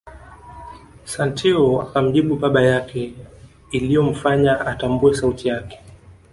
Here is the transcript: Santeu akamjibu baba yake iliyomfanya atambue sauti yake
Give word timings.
Santeu 1.11 1.77
akamjibu 1.81 2.35
baba 2.35 2.61
yake 2.61 3.13
iliyomfanya 3.71 4.59
atambue 4.59 5.13
sauti 5.15 5.47
yake 5.47 5.79